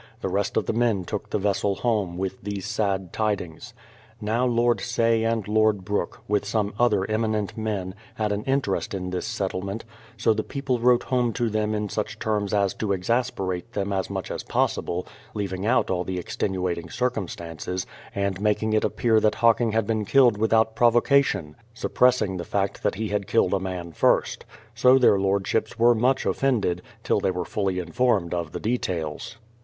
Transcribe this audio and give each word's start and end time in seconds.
The 0.21 0.29
rest 0.29 0.57
of 0.57 0.65
the 0.65 0.73
men 0.73 1.05
took 1.05 1.29
the 1.29 1.37
vessel 1.37 1.75
home, 1.75 2.17
with 2.17 2.41
these 2.41 2.65
sad 2.65 3.13
tidings. 3.13 3.75
Now 4.19 4.47
Lord 4.47 4.79
Say 4.81 5.23
and 5.23 5.47
Lord 5.47 5.85
Brook, 5.85 6.21
with 6.27 6.43
some 6.43 6.73
other 6.79 7.07
eminent 7.07 7.55
men, 7.55 7.93
had 8.15 8.31
an 8.31 8.43
interest 8.45 8.95
in 8.95 9.11
this 9.11 9.27
settlement, 9.27 9.85
so 10.17 10.33
the 10.33 10.41
people 10.41 10.79
wrote 10.79 11.03
home 11.03 11.33
to 11.33 11.51
them 11.51 11.75
in 11.75 11.87
such 11.87 12.17
terms 12.17 12.51
as 12.51 12.73
to 12.73 12.93
exasperate 12.93 13.73
them 13.73 13.93
as 13.93 14.09
much 14.09 14.31
as 14.31 14.43
possi 14.43 14.83
ble, 14.83 15.05
leaving 15.35 15.67
out 15.67 15.91
all 15.91 16.03
the 16.03 16.17
extenuating 16.17 16.89
circumstances, 16.89 17.85
and 18.15 18.41
making 18.41 18.73
it 18.73 18.83
appear 18.83 19.19
that 19.19 19.35
Hocking 19.35 19.73
had 19.73 19.85
been 19.85 20.05
killed 20.05 20.35
without 20.35 20.75
provocation, 20.75 21.55
suppressing 21.75 22.37
the 22.37 22.43
fact 22.43 22.81
that 22.81 22.95
he 22.95 23.09
had 23.09 23.27
killed 23.27 23.53
a 23.53 23.59
man 23.59 23.91
first. 23.91 24.45
So 24.73 24.97
their 24.97 25.19
Lordships 25.19 25.77
were 25.77 25.93
much 25.93 26.23
ofifended, 26.23 26.79
till 27.03 27.19
they 27.19 27.29
were 27.29 27.45
fully 27.45 27.77
informed 27.77 28.33
of 28.33 28.51
the 28.51 28.59
details. 28.59 29.37